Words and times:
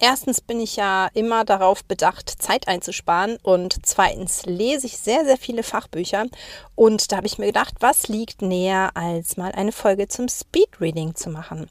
Erstens 0.00 0.40
bin 0.40 0.60
ich 0.60 0.76
ja 0.76 1.08
immer 1.14 1.44
darauf 1.44 1.84
bedacht, 1.84 2.30
Zeit 2.42 2.68
einzusparen 2.68 3.38
und 3.42 3.76
zweitens 3.82 4.44
lese 4.46 4.86
ich 4.86 4.98
sehr, 4.98 5.24
sehr 5.24 5.36
viele 5.36 5.62
Fachbücher 5.62 6.26
und 6.74 7.10
da 7.10 7.16
habe 7.16 7.26
ich 7.26 7.38
mir 7.38 7.46
gedacht, 7.46 7.74
was 7.80 8.08
liegt 8.08 8.42
näher, 8.42 8.90
als 8.94 9.36
mal 9.36 9.52
eine 9.52 9.72
Folge 9.72 10.08
zum 10.08 10.28
Speedreading 10.28 11.14
zu 11.14 11.30
machen. 11.30 11.68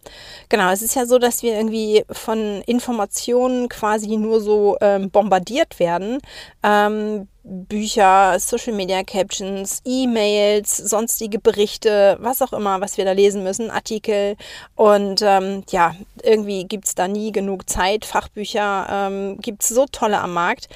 Genau, 0.50 0.72
es 0.72 0.82
ist 0.82 0.96
ja 0.96 1.06
so, 1.06 1.20
dass 1.20 1.44
wir 1.44 1.54
irgendwie 1.54 2.04
von 2.12 2.62
Informationen 2.64 3.70
quasi 3.70 4.18
nur 4.18 4.42
so 4.42 4.78
ähm, 4.82 5.12
bombardiert 5.12 5.80
werden. 5.80 6.20
Ähm, 6.64 7.28
Bücher, 7.48 8.38
Social 8.40 8.74
Media 8.74 9.04
Captions, 9.04 9.82
E-Mails, 9.86 10.78
sonstige 10.78 11.40
Berichte, 11.40 12.18
was 12.20 12.42
auch 12.42 12.54
immer, 12.54 12.82
was 12.82 12.98
wir 12.98 13.06
da 13.06 13.12
lesen 13.12 13.44
müssen, 13.44 13.70
Artikel. 13.70 14.36
Und 14.76 15.22
ähm, 15.22 15.64
ja, 15.70 15.96
irgendwie 16.24 16.66
gibt 16.66 16.86
es 16.86 16.96
da 16.96 17.08
nie 17.08 17.32
genug 17.32 17.70
Zeit. 17.70 18.04
Fachbücher 18.04 18.88
ähm, 18.90 19.38
gibt 19.40 19.62
es 19.62 19.70
so 19.70 19.86
tolle 19.92 20.20
am 20.20 20.34
Markt. 20.34 20.70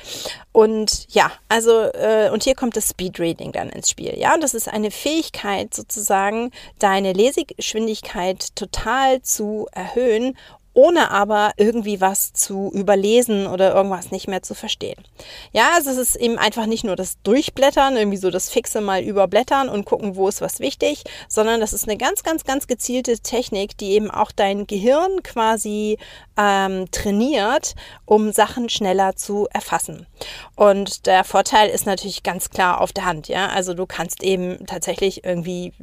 Und 0.52 1.08
ja, 1.09 1.32
also, 1.48 1.82
äh, 1.94 2.30
und 2.32 2.44
hier 2.44 2.54
kommt 2.54 2.78
das 2.78 2.90
Speedreading 2.90 3.52
dann 3.52 3.70
ins 3.70 3.90
Spiel. 3.90 4.14
Ja, 4.17 4.38
das 4.38 4.54
ist 4.54 4.67
eine 4.67 4.92
Fähigkeit 4.92 5.73
sozusagen, 5.73 6.52
deine 6.78 7.14
Lesegeschwindigkeit 7.14 8.56
total 8.56 9.22
zu 9.23 9.67
erhöhen 9.72 10.38
ohne 10.80 11.11
aber 11.11 11.52
irgendwie 11.58 11.99
was 11.99 12.31
zu 12.31 12.72
überlesen 12.73 13.47
oder 13.47 13.75
irgendwas 13.75 14.11
nicht 14.11 14.30
mehr 14.30 14.41
zu 14.41 14.55
verstehen. 14.55 15.03
Ja, 15.52 15.71
also 15.75 15.89
es 15.91 15.97
ist 15.97 16.16
eben 16.16 16.38
einfach 16.38 16.67
nicht 16.67 16.86
nur 16.86 16.95
das 16.95 17.21
Durchblättern, 17.23 17.97
irgendwie 17.97 18.16
so 18.16 18.31
das 18.31 18.49
fixe 18.49 18.80
mal 18.80 19.02
überblättern 19.03 19.67
und 19.67 19.83
gucken, 19.83 20.16
wo 20.16 20.30
ist 20.30 20.39
was 20.39 20.61
wichtig, 20.61 21.03
sondern 21.27 21.59
das 21.59 21.73
ist 21.73 21.83
eine 21.83 21.97
ganz, 21.97 22.23
ganz, 22.23 22.45
ganz 22.45 22.66
gezielte 22.66 23.19
Technik, 23.19 23.77
die 23.77 23.91
eben 23.91 24.09
auch 24.09 24.31
dein 24.31 24.67
Gehirn 24.67 25.21
quasi 25.21 25.97
ähm, 26.38 26.89
trainiert, 26.91 27.75
um 28.05 28.31
Sachen 28.31 28.69
schneller 28.69 29.17
zu 29.17 29.49
erfassen. 29.52 30.08
Und 30.55 31.05
der 31.05 31.25
Vorteil 31.25 31.69
ist 31.69 31.86
natürlich 31.86 32.23
ganz 32.23 32.49
klar 32.49 32.80
auf 32.80 32.93
der 32.93 33.03
Hand. 33.03 33.27
Ja, 33.27 33.47
also 33.47 33.73
du 33.73 33.86
kannst 33.86 34.23
eben 34.23 34.66
tatsächlich 34.66 35.25
irgendwie 35.25 35.73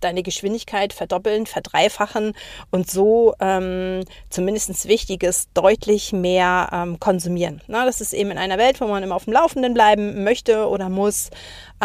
deine 0.00 0.22
Geschwindigkeit 0.22 0.92
verdoppeln, 0.92 1.46
verdreifachen 1.46 2.34
und 2.70 2.88
so 2.88 3.34
ähm, 3.40 4.04
zumindest 4.44 4.88
Wichtiges 4.88 5.48
deutlich 5.54 6.12
mehr 6.12 6.68
ähm, 6.70 7.00
konsumieren. 7.00 7.62
Na, 7.66 7.86
das 7.86 8.02
ist 8.02 8.12
eben 8.12 8.30
in 8.30 8.36
einer 8.36 8.58
Welt, 8.58 8.78
wo 8.78 8.86
man 8.86 9.02
immer 9.02 9.16
auf 9.16 9.24
dem 9.24 9.32
Laufenden 9.32 9.72
bleiben 9.72 10.22
möchte 10.22 10.68
oder 10.68 10.90
muss 10.90 11.30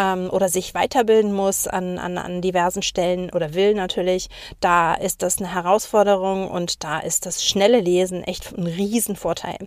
ähm, 0.00 0.28
oder 0.30 0.48
sich 0.48 0.74
weiterbilden 0.74 1.32
muss 1.32 1.66
an, 1.66 1.98
an, 1.98 2.18
an 2.18 2.40
diversen 2.40 2.82
Stellen 2.82 3.30
oder 3.30 3.54
will 3.54 3.74
natürlich. 3.74 4.28
Da 4.60 4.94
ist 4.94 5.22
das 5.22 5.38
eine 5.38 5.52
Herausforderung 5.52 6.50
und 6.50 6.84
da 6.84 7.00
ist 7.00 7.26
das 7.26 7.44
schnelle 7.44 7.80
Lesen 7.80 8.24
echt 8.24 8.56
ein 8.56 8.66
Riesenvorteil. 8.66 9.58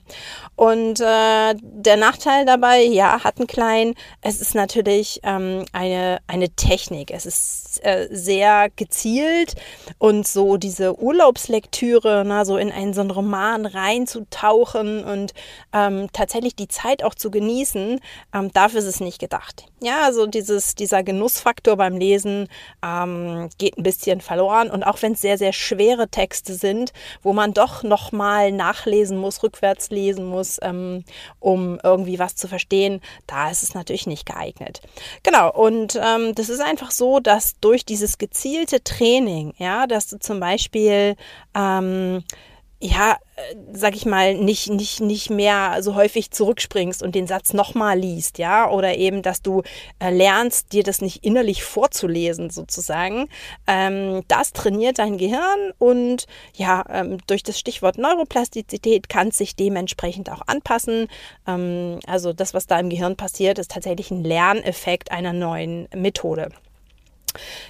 Und 0.55 0.99
äh, 0.99 1.55
der 1.61 1.97
Nachteil 1.97 2.45
dabei, 2.45 2.83
ja, 2.83 3.23
hat 3.23 3.37
einen 3.37 3.47
kleinen, 3.47 3.95
es 4.21 4.41
ist 4.41 4.55
natürlich 4.55 5.19
ähm, 5.23 5.65
eine, 5.71 6.19
eine 6.27 6.49
Technik. 6.49 7.11
Es 7.11 7.25
ist 7.25 7.83
äh, 7.83 8.07
sehr 8.11 8.69
gezielt 8.75 9.55
und 9.97 10.27
so 10.27 10.57
diese 10.57 10.99
Urlaubslektüre, 10.99 12.23
na, 12.25 12.45
so 12.45 12.57
in 12.57 12.71
einen 12.73 12.93
so 12.93 13.01
einen 13.01 13.11
Roman 13.11 13.65
reinzutauchen 13.65 15.03
und 15.03 15.33
ähm, 15.73 16.09
tatsächlich 16.13 16.55
die 16.55 16.67
Zeit 16.67 17.03
auch 17.03 17.15
zu 17.15 17.31
genießen, 17.31 17.99
ähm, 18.33 18.51
dafür 18.53 18.79
ist 18.79 18.85
es 18.85 18.99
nicht 18.99 19.19
gedacht. 19.19 19.65
Ja, 19.81 20.03
also 20.03 20.27
dieses, 20.27 20.75
dieser 20.75 21.03
Genussfaktor 21.03 21.75
beim 21.75 21.97
Lesen 21.97 22.47
ähm, 22.83 23.49
geht 23.57 23.77
ein 23.77 23.83
bisschen 23.83 24.21
verloren. 24.21 24.71
Und 24.71 24.83
auch 24.83 25.01
wenn 25.01 25.13
es 25.13 25.21
sehr, 25.21 25.37
sehr 25.37 25.51
schwere 25.51 26.07
Texte 26.07 26.53
sind, 26.53 26.93
wo 27.21 27.33
man 27.33 27.53
doch 27.53 27.83
nochmal 27.83 28.51
nachlesen 28.51 29.17
muss, 29.17 29.43
rückwärts 29.43 29.89
lesen 29.89 30.25
muss, 30.25 30.57
ähm, 30.61 31.03
um 31.39 31.79
irgendwie 31.83 32.17
was 32.17 32.35
zu 32.35 32.47
verstehen, 32.47 33.01
da 33.27 33.51
ist 33.51 33.63
es 33.63 33.73
natürlich 33.73 34.07
nicht 34.07 34.25
geeignet. 34.25 34.81
Genau, 35.23 35.51
und 35.51 35.99
ähm, 36.01 36.33
das 36.35 36.49
ist 36.49 36.61
einfach 36.61 36.91
so, 36.91 37.19
dass 37.19 37.59
durch 37.59 37.85
dieses 37.85 38.17
gezielte 38.17 38.83
Training, 38.83 39.53
ja, 39.57 39.85
dass 39.87 40.07
du 40.07 40.17
zum 40.17 40.39
Beispiel 40.39 41.15
ähm, 41.55 42.23
ja, 42.83 43.17
äh, 43.37 43.55
sag 43.71 43.95
ich 43.95 44.05
mal, 44.05 44.35
nicht, 44.35 44.69
nicht, 44.69 44.99
nicht 44.99 45.29
mehr 45.29 45.81
so 45.81 45.95
häufig 45.95 46.31
zurückspringst 46.31 47.01
und 47.01 47.15
den 47.15 47.27
Satz 47.27 47.53
nochmal 47.53 47.97
liest, 47.97 48.39
ja, 48.39 48.69
oder 48.69 48.97
eben, 48.97 49.21
dass 49.21 49.41
du 49.41 49.61
äh, 49.99 50.09
lernst, 50.09 50.73
dir 50.73 50.83
das 50.83 50.99
nicht 50.99 51.23
innerlich 51.23 51.63
vorzulesen, 51.63 52.49
sozusagen. 52.49 53.29
Ähm, 53.67 54.23
das 54.27 54.51
trainiert 54.51 54.99
dein 54.99 55.17
Gehirn 55.17 55.71
und 55.77 56.25
ja, 56.55 56.83
ähm, 56.89 57.19
durch 57.25 57.41
das 57.43 57.57
Stichwort 57.57 57.97
Neuroplastizität 57.97 59.07
kann 59.07 59.29
es 59.29 59.37
sich 59.37 59.55
dementsprechend 59.55 60.29
auch 60.29 60.41
anpassen. 60.47 61.07
Ähm, 61.47 61.99
also 62.05 62.33
das, 62.33 62.53
was 62.53 62.67
da 62.67 62.77
im 62.79 62.89
Gehirn 62.89 63.15
passiert, 63.15 63.59
ist 63.59 63.71
tatsächlich 63.71 64.11
ein 64.11 64.25
Lerneffekt 64.25 65.09
einer 65.09 65.31
neuen 65.31 65.87
Methode. 65.95 66.49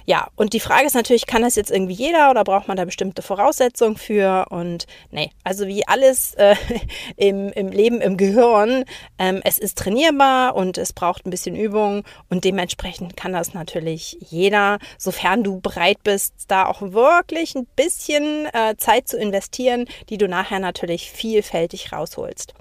Ja, 0.06 0.28
und 0.36 0.52
die 0.52 0.60
Frage 0.60 0.86
ist 0.86 0.94
natürlich, 0.94 1.26
kann 1.26 1.42
das 1.42 1.54
jetzt 1.54 1.70
irgendwie 1.70 1.94
jeder 1.94 2.30
oder 2.30 2.44
braucht 2.44 2.68
man 2.68 2.76
da 2.76 2.84
bestimmte 2.84 3.22
Voraussetzungen 3.22 3.96
für? 3.96 4.46
Und 4.50 4.86
nee, 5.10 5.30
also 5.44 5.66
wie 5.66 5.86
alles 5.86 6.34
äh, 6.34 6.56
im, 7.16 7.50
im 7.52 7.68
Leben, 7.68 8.00
im 8.00 8.16
Gehirn, 8.16 8.84
ähm, 9.18 9.40
es 9.44 9.58
ist 9.58 9.78
trainierbar 9.78 10.54
und 10.54 10.78
es 10.78 10.92
braucht 10.92 11.26
ein 11.26 11.30
bisschen 11.30 11.56
Übung 11.56 12.04
und 12.28 12.44
dementsprechend 12.44 13.16
kann 13.16 13.32
das 13.32 13.54
natürlich 13.54 14.18
jeder, 14.20 14.78
sofern 14.98 15.42
du 15.42 15.60
bereit 15.60 15.98
bist, 16.04 16.34
da 16.48 16.66
auch 16.66 16.80
wirklich 16.80 17.54
ein 17.54 17.66
bisschen 17.76 18.46
äh, 18.52 18.76
Zeit 18.76 19.08
zu 19.08 19.16
investieren, 19.16 19.86
die 20.08 20.18
du 20.18 20.28
nachher 20.28 20.58
natürlich 20.58 21.10
vielfältig 21.10 21.92
rausholst. 21.92 22.54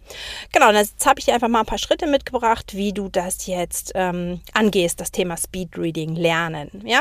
Genau, 0.51 0.69
und 0.69 0.75
jetzt 0.75 1.05
habe 1.05 1.19
ich 1.19 1.25
dir 1.25 1.33
einfach 1.33 1.47
mal 1.47 1.61
ein 1.61 1.65
paar 1.65 1.77
Schritte 1.77 2.07
mitgebracht, 2.07 2.75
wie 2.75 2.93
du 2.93 3.09
das 3.09 3.47
jetzt 3.47 3.91
ähm, 3.95 4.41
angehst, 4.53 4.99
das 4.99 5.11
Thema 5.11 5.37
Speedreading 5.37 6.15
lernen. 6.15 6.69
Ja, 6.85 6.92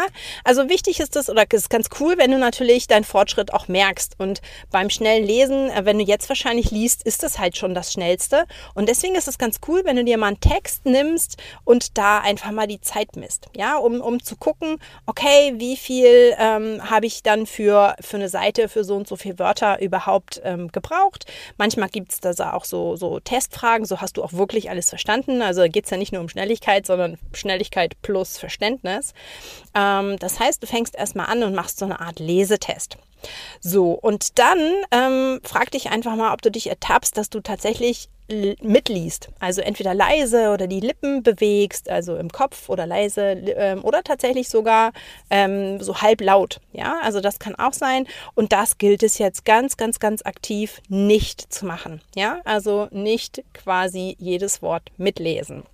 also 0.45 0.69
wichtig 0.69 1.01
ist 1.01 1.17
es 1.17 1.29
oder 1.29 1.45
ist 1.51 1.71
ganz 1.71 1.89
cool, 2.01 2.15
wenn 2.19 2.31
du 2.31 2.39
natürlich 2.39 2.87
deinen 2.87 3.05
Fortschritt 3.05 3.53
auch 3.53 3.69
merkst. 3.69 4.15
Und 4.19 4.41
beim 4.71 4.91
schnellen 4.91 5.25
Lesen, 5.25 5.71
äh, 5.71 5.85
wenn 5.85 5.99
du 5.99 6.05
jetzt 6.05 6.29
wahrscheinlich 6.29 6.71
liest, 6.71 7.03
ist 7.03 7.23
das 7.23 7.39
halt 7.39 7.57
schon 7.57 7.75
das 7.75 7.93
Schnellste. 7.93 8.47
Und 8.75 8.89
deswegen 8.89 9.15
ist 9.15 9.29
es 9.29 9.39
ganz 9.39 9.61
cool, 9.69 9.83
wenn 9.85 9.97
du 9.97 10.05
dir 10.05 10.19
mal 10.19 10.29
einen 10.29 10.41
Text 10.41 10.87
nimmst 10.87 11.37
und 11.65 11.99
da 11.99 12.19
einfach 12.19 12.51
mal 12.51 12.67
die 12.67 12.81
Zeit 12.81 13.17
misst. 13.17 13.49
Ja, 13.57 13.77
um, 13.77 14.01
um 14.01 14.23
zu 14.23 14.37
gucken, 14.37 14.79
okay, 15.07 15.55
wie 15.57 15.77
viel 15.77 16.35
ähm, 16.39 16.89
habe 16.89 17.07
ich 17.07 17.23
dann 17.23 17.47
für, 17.47 17.95
für 18.01 18.17
eine 18.17 18.29
Seite, 18.29 18.69
für 18.69 18.85
so 18.85 18.97
und 18.97 19.09
so 19.09 19.17
viele 19.17 19.39
Wörter 19.39 19.81
überhaupt 19.81 20.41
ähm, 20.45 20.69
gebraucht. 20.73 21.27
Manchmal 21.59 21.89
gibt 21.89 22.13
es 22.13 22.21
da 22.21 22.53
auch 22.53 22.65
so, 22.65 22.97
so 22.97 23.21
Testfragen, 23.21 23.87
so 23.87 24.01
hast 24.01 24.17
du 24.17 24.23
auch 24.23 24.33
wirklich 24.33 24.71
alles 24.71 24.89
verstanden. 24.89 25.43
Also 25.43 25.63
geht 25.69 25.85
es 25.85 25.91
ja 25.91 25.97
nicht 25.97 26.13
nur 26.13 26.21
um 26.21 26.29
Schnelligkeit, 26.29 26.87
sondern 26.87 27.19
Schnelligkeit 27.33 28.01
plus 28.03 28.39
Verständnis. 28.39 29.13
Ähm, 29.75 29.82
das 30.19 30.39
heißt, 30.41 30.63
du 30.63 30.67
fängst 30.67 30.95
erstmal 30.95 31.27
an 31.27 31.43
und 31.43 31.55
machst 31.55 31.79
so 31.79 31.85
eine 31.85 32.01
Art 32.01 32.19
Lesetest. 32.19 32.97
So, 33.61 33.93
und 33.93 34.39
dann 34.39 34.59
ähm, 34.91 35.41
frag 35.45 35.71
dich 35.71 35.91
einfach 35.91 36.17
mal, 36.17 36.33
ob 36.33 36.43
du 36.43 36.51
dich 36.51 36.69
ertappst, 36.69 37.17
dass 37.17 37.31
du 37.31 37.41
tatsächlich 37.41 38.09
mitliest. 38.63 39.29
Also 39.41 39.61
entweder 39.61 39.95
leise 39.95 40.51
oder 40.51 40.67
die 40.67 40.81
Lippen 40.81 41.23
bewegst, 41.23 41.91
also 41.91 42.17
im 42.17 42.31
Kopf 42.31 42.69
oder 42.69 42.87
leise 42.87 43.23
ähm, 43.23 43.85
oder 43.85 44.03
tatsächlich 44.03 44.49
sogar 44.49 44.93
ähm, 45.31 45.81
so 45.81 46.01
halb 46.01 46.21
laut. 46.21 46.61
Ja, 46.73 46.99
also 47.03 47.21
das 47.21 47.39
kann 47.39 47.55
auch 47.57 47.73
sein. 47.73 48.07
Und 48.35 48.53
das 48.53 48.79
gilt 48.79 49.03
es 49.03 49.19
jetzt 49.19 49.45
ganz, 49.45 49.77
ganz, 49.77 50.01
ganz 50.01 50.25
aktiv 50.25 50.81
nicht 50.89 51.53
zu 51.53 51.67
machen. 51.67 52.01
Ja, 52.15 52.41
also 52.45 52.89
nicht 52.91 53.45
quasi 53.53 54.17
jedes 54.19 54.63
Wort 54.63 54.91
mitlesen. 54.97 55.65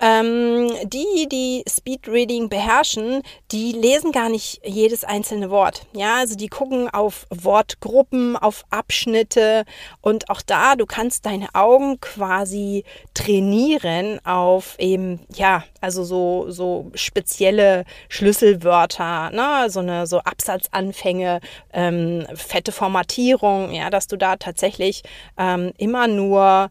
Ähm, 0.00 0.70
die, 0.84 1.28
die 1.30 1.64
Speedreading 1.68 2.48
beherrschen, 2.48 3.22
die 3.52 3.70
lesen 3.72 4.10
gar 4.10 4.28
nicht 4.28 4.60
jedes 4.64 5.04
einzelne 5.04 5.50
Wort. 5.50 5.86
Ja, 5.94 6.16
also 6.18 6.34
die 6.34 6.48
gucken 6.48 6.90
auf 6.90 7.26
Wortgruppen, 7.30 8.36
auf 8.36 8.64
Abschnitte 8.70 9.64
und 10.00 10.30
auch 10.30 10.42
da, 10.42 10.74
du 10.74 10.84
kannst 10.84 11.26
deine 11.26 11.54
Augen 11.54 12.00
quasi 12.00 12.84
trainieren 13.14 14.20
auf 14.26 14.74
eben, 14.80 15.20
ja, 15.32 15.62
also 15.80 16.02
so, 16.02 16.46
so 16.48 16.90
spezielle 16.94 17.84
Schlüsselwörter, 18.08 19.30
ne? 19.30 19.70
so 19.70 19.78
eine 19.78 20.08
so 20.08 20.18
Absatzanfänge, 20.18 21.40
ähm, 21.72 22.26
fette 22.34 22.72
Formatierung, 22.72 23.70
ja, 23.72 23.90
dass 23.90 24.08
du 24.08 24.16
da 24.16 24.36
tatsächlich 24.36 25.02
ähm, 25.38 25.72
immer 25.78 26.08
nur 26.08 26.70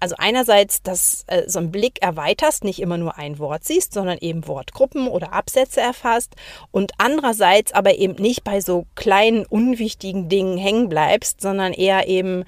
also 0.00 0.14
einerseits, 0.18 0.82
dass 0.82 1.24
äh, 1.26 1.42
so 1.48 1.58
ein 1.58 1.70
Blick 1.70 2.00
erweiterst, 2.00 2.64
nicht 2.64 2.80
immer 2.80 2.98
nur 2.98 3.18
ein 3.18 3.38
Wort 3.38 3.64
siehst, 3.64 3.92
sondern 3.92 4.18
eben 4.18 4.46
Wortgruppen 4.46 5.08
oder 5.08 5.32
Absätze 5.32 5.80
erfasst 5.80 6.34
und 6.70 6.92
andererseits 6.98 7.72
aber 7.72 7.96
eben 7.96 8.14
nicht 8.14 8.44
bei 8.44 8.60
so 8.60 8.86
kleinen, 8.94 9.44
unwichtigen 9.44 10.28
Dingen 10.28 10.56
hängen 10.56 10.88
bleibst, 10.88 11.40
sondern 11.40 11.72
eher 11.72 12.06
eben 12.06 12.44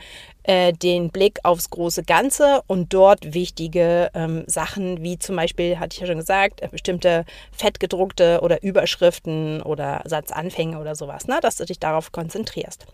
äh, 0.48 0.72
den 0.72 1.10
Blick 1.10 1.40
aufs 1.42 1.68
große 1.68 2.04
Ganze 2.04 2.62
und 2.66 2.94
dort 2.94 3.34
wichtige 3.34 4.10
ähm, 4.14 4.44
Sachen, 4.46 5.02
wie 5.02 5.18
zum 5.18 5.36
Beispiel, 5.36 5.78
hatte 5.78 5.94
ich 5.94 6.00
ja 6.00 6.06
schon 6.06 6.16
gesagt, 6.16 6.62
äh, 6.62 6.68
bestimmte 6.68 7.26
fettgedruckte 7.52 8.40
oder 8.40 8.62
Überschriften 8.62 9.60
oder 9.60 10.00
Satzanfänge 10.06 10.78
oder 10.78 10.94
sowas, 10.96 11.26
ne? 11.26 11.38
dass 11.42 11.56
du 11.56 11.66
dich 11.66 11.78
darauf 11.78 12.12
konzentrierst. 12.12 12.86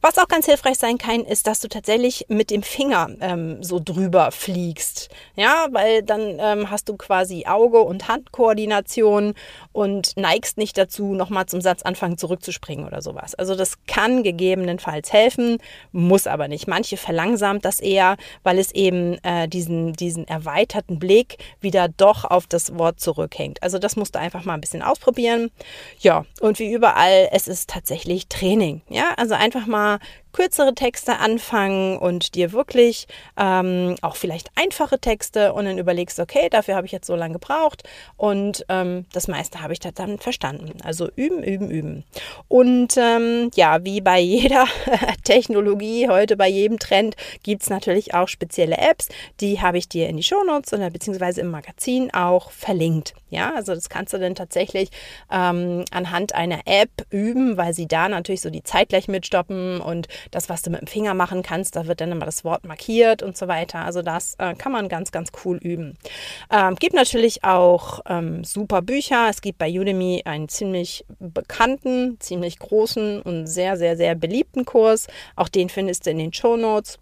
Was 0.00 0.18
auch 0.18 0.28
ganz 0.28 0.46
hilfreich 0.46 0.78
sein 0.78 0.98
kann, 0.98 1.24
ist, 1.24 1.48
dass 1.48 1.58
du 1.58 1.66
tatsächlich 1.66 2.26
mit 2.28 2.50
dem 2.50 2.62
Finger 2.62 3.08
ähm, 3.20 3.60
so 3.60 3.80
drüber 3.84 4.30
fliegst. 4.30 5.08
Ja, 5.34 5.66
weil 5.72 6.04
dann 6.04 6.38
ähm, 6.38 6.70
hast 6.70 6.88
du 6.88 6.96
quasi 6.96 7.44
Auge- 7.46 7.80
und 7.80 8.06
Handkoordination 8.06 9.34
und 9.72 10.16
neigst 10.16 10.58
nicht 10.58 10.78
dazu, 10.78 11.14
nochmal 11.14 11.46
zum 11.46 11.60
Satzanfang 11.60 12.18
zurückzuspringen 12.18 12.86
oder 12.86 13.02
sowas. 13.02 13.34
Also 13.34 13.56
das 13.56 13.84
kann 13.88 14.22
gegebenenfalls 14.22 15.12
helfen, 15.12 15.58
muss 15.90 16.28
aber 16.28 16.46
nicht. 16.46 16.68
Manche 16.68 16.99
verlangsamt 17.00 17.64
das 17.64 17.80
eher, 17.80 18.16
weil 18.42 18.58
es 18.58 18.72
eben 18.72 19.22
äh, 19.24 19.48
diesen, 19.48 19.92
diesen 19.94 20.28
erweiterten 20.28 20.98
Blick 20.98 21.38
wieder 21.60 21.88
doch 21.88 22.24
auf 22.24 22.46
das 22.46 22.76
Wort 22.78 23.00
zurückhängt. 23.00 23.62
Also 23.62 23.78
das 23.78 23.96
musst 23.96 24.14
du 24.14 24.18
einfach 24.18 24.44
mal 24.44 24.54
ein 24.54 24.60
bisschen 24.60 24.82
ausprobieren. 24.82 25.50
Ja, 25.98 26.24
und 26.40 26.58
wie 26.58 26.72
überall, 26.72 27.28
es 27.32 27.48
ist 27.48 27.70
tatsächlich 27.70 28.28
Training. 28.28 28.82
Ja, 28.88 29.14
also 29.16 29.34
einfach 29.34 29.66
mal 29.66 29.98
kürzere 30.32 30.74
Texte 30.74 31.18
anfangen 31.18 31.98
und 31.98 32.34
dir 32.34 32.52
wirklich 32.52 33.06
ähm, 33.36 33.96
auch 34.02 34.16
vielleicht 34.16 34.50
einfache 34.54 34.98
Texte 34.98 35.52
und 35.52 35.64
dann 35.64 35.78
überlegst, 35.78 36.20
okay, 36.20 36.48
dafür 36.50 36.76
habe 36.76 36.86
ich 36.86 36.92
jetzt 36.92 37.06
so 37.06 37.16
lange 37.16 37.34
gebraucht 37.34 37.82
und 38.16 38.64
ähm, 38.68 39.06
das 39.12 39.28
meiste 39.28 39.62
habe 39.62 39.72
ich 39.72 39.80
dann 39.80 40.18
verstanden. 40.18 40.78
Also 40.82 41.08
üben, 41.16 41.42
üben, 41.42 41.70
üben. 41.70 42.04
Und 42.48 42.96
ähm, 42.96 43.50
ja, 43.54 43.84
wie 43.84 44.00
bei 44.00 44.18
jeder 44.20 44.66
Technologie, 45.24 46.08
heute 46.08 46.36
bei 46.36 46.48
jedem 46.48 46.78
Trend, 46.78 47.16
gibt 47.42 47.62
es 47.62 47.70
natürlich 47.70 48.14
auch 48.14 48.28
spezielle 48.28 48.78
Apps, 48.78 49.08
die 49.40 49.60
habe 49.60 49.78
ich 49.78 49.88
dir 49.88 50.08
in 50.08 50.16
die 50.16 50.22
Shownotes 50.22 50.72
oder 50.72 50.90
beziehungsweise 50.90 51.40
im 51.40 51.50
Magazin 51.50 52.12
auch 52.12 52.50
verlinkt. 52.50 53.14
Ja, 53.30 53.54
also 53.54 53.74
das 53.74 53.88
kannst 53.88 54.12
du 54.12 54.18
dann 54.18 54.34
tatsächlich 54.34 54.90
ähm, 55.30 55.84
anhand 55.92 56.34
einer 56.34 56.60
App 56.66 56.90
üben, 57.10 57.56
weil 57.56 57.74
sie 57.74 57.86
da 57.86 58.08
natürlich 58.08 58.40
so 58.40 58.50
die 58.50 58.64
Zeit 58.64 58.88
gleich 58.88 59.06
mitstoppen 59.06 59.80
und 59.80 60.08
das, 60.30 60.48
was 60.48 60.62
du 60.62 60.70
mit 60.70 60.80
dem 60.80 60.86
Finger 60.86 61.14
machen 61.14 61.42
kannst, 61.42 61.76
da 61.76 61.86
wird 61.86 62.00
dann 62.00 62.12
immer 62.12 62.26
das 62.26 62.44
Wort 62.44 62.64
markiert 62.64 63.22
und 63.22 63.36
so 63.36 63.48
weiter. 63.48 63.80
Also 63.84 64.02
das 64.02 64.34
äh, 64.38 64.54
kann 64.54 64.72
man 64.72 64.88
ganz, 64.88 65.12
ganz 65.12 65.30
cool 65.44 65.58
üben. 65.58 65.96
Ähm, 66.50 66.76
gibt 66.76 66.94
natürlich 66.94 67.44
auch 67.44 68.00
ähm, 68.08 68.44
super 68.44 68.82
Bücher. 68.82 69.28
Es 69.28 69.40
gibt 69.40 69.58
bei 69.58 69.70
Udemy 69.70 70.22
einen 70.24 70.48
ziemlich 70.48 71.04
bekannten, 71.18 72.18
ziemlich 72.20 72.58
großen 72.58 73.22
und 73.22 73.46
sehr, 73.46 73.76
sehr, 73.76 73.96
sehr 73.96 74.14
beliebten 74.14 74.64
Kurs. 74.64 75.06
Auch 75.36 75.48
den 75.48 75.68
findest 75.68 76.06
du 76.06 76.10
in 76.10 76.18
den 76.18 76.32
Show 76.32 76.56
Notes. 76.56 76.98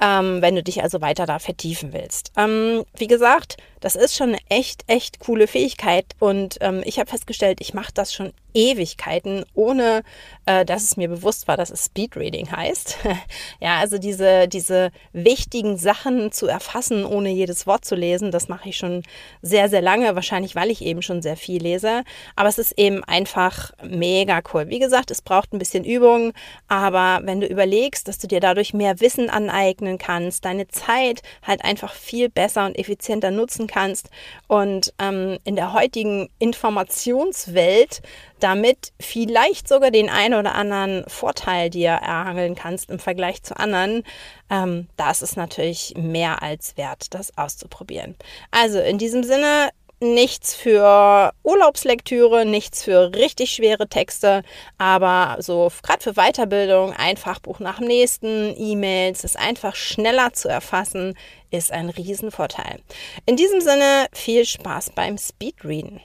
Ähm, 0.00 0.42
wenn 0.42 0.56
du 0.56 0.62
dich 0.62 0.82
also 0.82 1.00
weiter 1.00 1.24
da 1.24 1.38
vertiefen 1.38 1.92
willst. 1.92 2.32
Ähm, 2.36 2.84
wie 2.96 3.06
gesagt, 3.06 3.56
das 3.80 3.96
ist 3.96 4.16
schon 4.16 4.30
eine 4.30 4.38
echt, 4.48 4.82
echt 4.86 5.20
coole 5.20 5.46
Fähigkeit 5.46 6.06
und 6.18 6.56
ähm, 6.60 6.82
ich 6.84 6.98
habe 6.98 7.10
festgestellt, 7.10 7.58
ich 7.60 7.74
mache 7.74 7.92
das 7.92 8.12
schon 8.12 8.32
Ewigkeiten, 8.54 9.44
ohne 9.54 10.02
äh, 10.46 10.64
dass 10.64 10.84
es 10.84 10.96
mir 10.96 11.08
bewusst 11.08 11.48
war, 11.48 11.56
dass 11.56 11.70
es 11.70 11.86
Speedreading 11.86 12.50
heißt. 12.50 12.98
ja, 13.60 13.78
also 13.78 13.98
diese, 13.98 14.48
diese 14.48 14.90
wichtigen 15.12 15.76
Sachen 15.76 16.30
zu 16.30 16.46
erfassen, 16.46 17.04
ohne 17.04 17.30
jedes 17.30 17.66
Wort 17.66 17.84
zu 17.84 17.96
lesen, 17.96 18.30
das 18.30 18.48
mache 18.48 18.68
ich 18.68 18.76
schon 18.76 19.02
sehr, 19.42 19.68
sehr 19.68 19.82
lange, 19.82 20.14
wahrscheinlich 20.14 20.54
weil 20.54 20.70
ich 20.70 20.82
eben 20.82 21.02
schon 21.02 21.20
sehr 21.20 21.36
viel 21.36 21.60
lese. 21.60 22.04
Aber 22.36 22.48
es 22.48 22.58
ist 22.58 22.78
eben 22.78 23.02
einfach 23.04 23.72
mega 23.82 24.40
cool. 24.52 24.68
Wie 24.68 24.78
gesagt, 24.78 25.10
es 25.10 25.20
braucht 25.20 25.52
ein 25.52 25.58
bisschen 25.58 25.84
Übung, 25.84 26.32
aber 26.68 27.20
wenn 27.24 27.40
du 27.40 27.46
überlegst, 27.46 28.06
dass 28.06 28.18
du 28.18 28.28
dir 28.28 28.40
dadurch 28.40 28.72
mehr 28.72 29.00
Wissen 29.00 29.30
aneignen 29.84 29.98
kannst, 29.98 30.44
deine 30.44 30.68
Zeit 30.68 31.22
halt 31.42 31.64
einfach 31.64 31.92
viel 31.92 32.28
besser 32.28 32.66
und 32.66 32.78
effizienter 32.78 33.30
nutzen 33.30 33.66
kannst 33.66 34.10
und 34.48 34.92
ähm, 34.98 35.38
in 35.44 35.56
der 35.56 35.72
heutigen 35.72 36.28
Informationswelt 36.38 38.02
damit 38.40 38.92
vielleicht 39.00 39.68
sogar 39.68 39.90
den 39.90 40.10
einen 40.10 40.34
oder 40.34 40.54
anderen 40.54 41.04
Vorteil 41.08 41.70
dir 41.70 41.90
erhangeln 41.90 42.54
kannst 42.54 42.90
im 42.90 42.98
Vergleich 42.98 43.42
zu 43.42 43.58
anderen, 43.58 44.02
ähm, 44.50 44.88
das 44.96 45.22
ist 45.22 45.36
natürlich 45.36 45.94
mehr 45.96 46.42
als 46.42 46.76
wert, 46.76 47.14
das 47.14 47.36
auszuprobieren. 47.38 48.16
Also 48.50 48.80
in 48.80 48.98
diesem 48.98 49.22
Sinne, 49.22 49.70
nichts 50.00 50.54
für 50.54 51.32
Urlaubslektüre, 51.42 52.44
nichts 52.44 52.82
für 52.82 53.14
richtig 53.14 53.52
schwere 53.52 53.88
Texte, 53.88 54.42
aber 54.78 55.36
so 55.40 55.70
gerade 55.82 56.02
für 56.02 56.14
Weiterbildung, 56.14 56.92
ein 56.92 57.16
Fachbuch 57.16 57.60
nach 57.60 57.78
dem 57.78 57.88
nächsten, 57.88 58.54
E-Mails, 58.56 59.24
es 59.24 59.36
einfach 59.36 59.74
schneller 59.74 60.32
zu 60.32 60.48
erfassen, 60.48 61.16
ist 61.50 61.72
ein 61.72 61.90
Riesenvorteil. 61.90 62.80
In 63.26 63.36
diesem 63.36 63.60
Sinne 63.60 64.06
viel 64.12 64.44
Spaß 64.44 64.90
beim 64.90 65.18
Speedreaden. 65.18 66.00